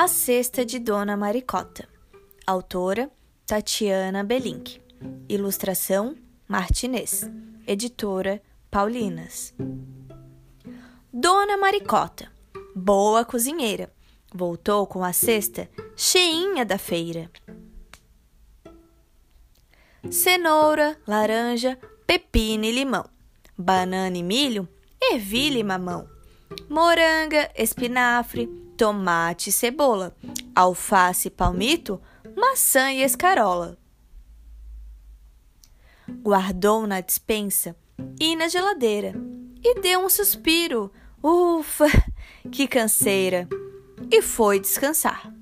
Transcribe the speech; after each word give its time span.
A 0.00 0.06
Cesta 0.06 0.64
de 0.64 0.78
Dona 0.78 1.16
Maricota. 1.16 1.88
Autora 2.46 3.10
Tatiana 3.44 4.22
Belink. 4.22 4.80
Ilustração 5.28 6.14
Martinez. 6.46 7.28
Editora 7.66 8.40
Paulinas. 8.70 9.52
Dona 11.12 11.56
Maricota, 11.56 12.30
boa 12.76 13.24
cozinheira, 13.24 13.92
voltou 14.32 14.86
com 14.86 15.02
a 15.02 15.12
cesta 15.12 15.68
cheinha 15.96 16.64
da 16.64 16.78
feira. 16.78 17.28
Cenoura, 20.08 20.96
laranja, 21.08 21.76
pepino 22.06 22.64
e 22.64 22.70
limão, 22.70 23.04
banana 23.58 24.16
e 24.16 24.22
milho, 24.22 24.68
ervilha 25.02 25.58
e 25.58 25.64
mamão, 25.64 26.08
moranga, 26.70 27.50
espinafre, 27.56 28.67
tomate 28.78 29.50
e 29.50 29.52
cebola, 29.52 30.16
alface 30.54 31.26
e 31.26 31.30
palmito, 31.32 32.00
maçã 32.36 32.92
e 32.92 33.02
escarola. 33.02 33.76
Guardou 36.22 36.86
na 36.86 37.00
despensa 37.00 37.76
e 38.20 38.36
na 38.36 38.46
geladeira 38.46 39.14
e 39.62 39.80
deu 39.80 40.00
um 40.00 40.08
suspiro. 40.08 40.92
Ufa, 41.20 41.86
que 42.52 42.68
canseira! 42.68 43.48
E 44.10 44.22
foi 44.22 44.60
descansar. 44.60 45.34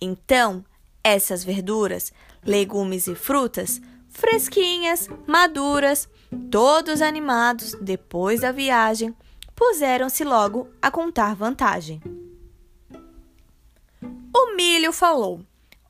Então, 0.00 0.64
essas 1.04 1.44
verduras, 1.44 2.12
legumes 2.44 3.06
e 3.06 3.14
frutas, 3.14 3.80
fresquinhas, 4.08 5.08
maduras, 5.28 6.08
todos 6.50 7.00
animados 7.00 7.72
depois 7.80 8.40
da 8.40 8.50
viagem, 8.50 9.14
puseram-se 9.54 10.24
logo 10.24 10.68
a 10.82 10.90
contar 10.90 11.36
vantagem. 11.36 12.02
O 14.52 14.54
milho 14.54 14.92
falou: 14.92 15.40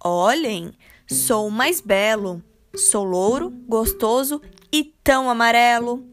Olhem, 0.04 0.72
sou 1.08 1.50
mais 1.50 1.80
belo, 1.80 2.40
sou 2.76 3.02
louro, 3.02 3.50
gostoso 3.50 4.40
e 4.70 4.84
tão 5.02 5.28
amarelo. 5.28 6.06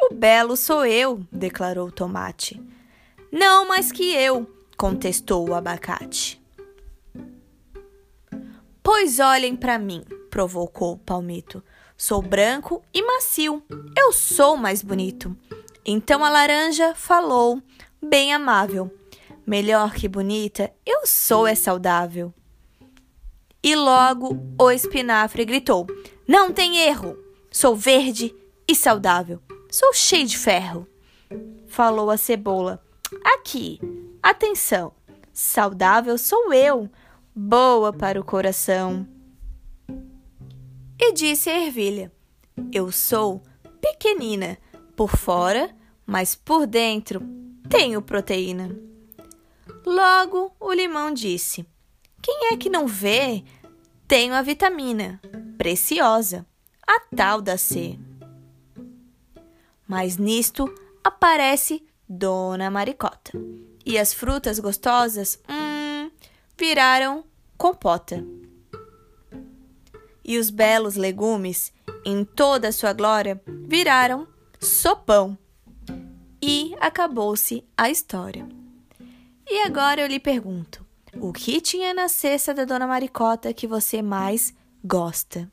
O 0.00 0.14
belo 0.14 0.56
sou 0.56 0.86
eu, 0.86 1.26
declarou 1.32 1.88
o 1.88 1.92
tomate. 1.92 2.62
Não 3.32 3.66
mais 3.66 3.90
que 3.90 4.14
eu, 4.14 4.48
contestou 4.76 5.48
o 5.48 5.54
abacate. 5.54 6.40
Pois 8.80 9.18
olhem 9.18 9.56
para 9.56 9.76
mim, 9.76 10.04
provocou 10.30 10.92
o 10.92 10.98
palmito. 10.98 11.64
Sou 11.96 12.22
branco 12.22 12.80
e 12.94 13.02
macio, 13.02 13.60
eu 13.98 14.12
sou 14.12 14.56
mais 14.56 14.82
bonito. 14.82 15.36
Então 15.84 16.24
a 16.24 16.30
laranja 16.30 16.94
falou, 16.94 17.60
bem 18.00 18.32
amável: 18.32 19.01
Melhor 19.46 19.92
que 19.94 20.06
bonita, 20.06 20.72
eu 20.86 21.06
sou 21.06 21.46
é 21.46 21.54
saudável. 21.54 22.32
E 23.62 23.74
logo 23.74 24.38
o 24.58 24.70
espinafre 24.70 25.44
gritou: 25.44 25.86
Não 26.26 26.52
tem 26.52 26.78
erro, 26.78 27.16
sou 27.50 27.74
verde 27.74 28.34
e 28.68 28.74
saudável, 28.74 29.40
sou 29.70 29.92
cheio 29.92 30.26
de 30.26 30.38
ferro. 30.38 30.86
Falou 31.66 32.10
a 32.10 32.16
cebola: 32.16 32.82
Aqui, 33.24 33.80
atenção, 34.22 34.92
saudável 35.32 36.16
sou 36.18 36.52
eu, 36.52 36.88
boa 37.34 37.92
para 37.92 38.20
o 38.20 38.24
coração. 38.24 39.06
E 40.98 41.12
disse 41.12 41.50
a 41.50 41.64
ervilha: 41.64 42.12
Eu 42.72 42.92
sou 42.92 43.42
pequenina, 43.80 44.56
por 44.94 45.16
fora, 45.16 45.74
mas 46.06 46.34
por 46.36 46.66
dentro 46.66 47.20
tenho 47.68 48.00
proteína. 48.00 48.91
Logo 49.84 50.54
o 50.60 50.72
limão 50.72 51.12
disse: 51.12 51.66
Quem 52.20 52.52
é 52.52 52.56
que 52.56 52.70
não 52.70 52.86
vê? 52.86 53.44
Tenho 54.06 54.34
a 54.34 54.42
vitamina 54.42 55.20
preciosa, 55.56 56.46
a 56.86 57.00
tal 57.14 57.40
da 57.40 57.56
C. 57.56 57.98
Mas 59.86 60.16
nisto 60.16 60.72
aparece 61.02 61.84
Dona 62.08 62.70
Maricota. 62.70 63.32
E 63.84 63.98
as 63.98 64.12
frutas 64.12 64.58
gostosas, 64.58 65.40
hum, 65.48 66.10
viraram 66.58 67.24
compota. 67.56 68.24
E 70.24 70.38
os 70.38 70.50
belos 70.50 70.94
legumes, 70.94 71.72
em 72.04 72.24
toda 72.24 72.68
a 72.68 72.72
sua 72.72 72.92
glória, 72.92 73.42
viraram 73.46 74.26
sopão. 74.60 75.36
E 76.40 76.74
acabou-se 76.80 77.64
a 77.76 77.90
história. 77.90 78.61
E 79.54 79.64
agora 79.66 80.00
eu 80.00 80.06
lhe 80.06 80.18
pergunto: 80.18 80.82
o 81.20 81.30
que 81.30 81.60
tinha 81.60 81.92
na 81.92 82.08
cesta 82.08 82.54
da 82.54 82.64
Dona 82.64 82.86
Maricota 82.86 83.52
que 83.52 83.66
você 83.66 84.00
mais 84.00 84.54
gosta? 84.82 85.51